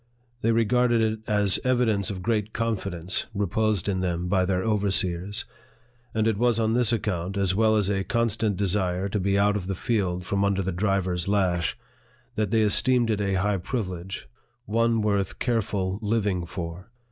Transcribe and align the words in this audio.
They 0.41 0.51
regarded 0.51 0.99
it 0.99 1.19
as 1.27 1.59
evi 1.63 1.85
dence 1.85 2.09
of 2.09 2.23
great 2.23 2.53
confidence 2.53 3.27
reposed 3.35 3.87
in 3.87 3.99
them 3.99 4.27
by 4.27 4.45
their 4.45 4.63
overseers; 4.63 5.45
and 6.11 6.27
it 6.27 6.39
was 6.39 6.59
on 6.59 6.73
this 6.73 6.91
account, 6.91 7.37
as 7.37 7.53
well 7.53 7.75
as 7.77 7.87
a 7.87 8.03
constant 8.03 8.57
desire 8.57 9.07
to 9.09 9.19
be 9.19 9.37
out 9.37 9.55
of 9.55 9.67
the 9.67 9.75
field 9.75 10.25
from 10.25 10.43
under 10.43 10.63
the 10.63 10.71
driver's 10.71 11.27
lash, 11.27 11.77
that 12.33 12.49
they 12.49 12.63
esteemed 12.63 13.11
it 13.11 13.21
a 13.21 13.35
high 13.35 13.57
privilege, 13.57 14.27
one 14.65 15.03
worth 15.03 15.37
careful 15.37 15.99
living 16.01 16.47
for. 16.47 16.89